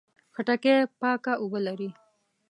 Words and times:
خټکی 0.33 0.75
پاکه 0.99 1.33
اوبه 1.41 1.59
لري. 1.67 1.89